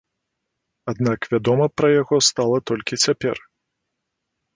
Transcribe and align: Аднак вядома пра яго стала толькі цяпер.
Аднак 0.91 1.27
вядома 1.33 1.67
пра 1.81 1.87
яго 2.01 2.17
стала 2.29 2.57
толькі 2.71 2.99
цяпер. 3.05 3.35